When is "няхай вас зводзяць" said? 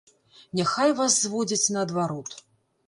0.59-1.73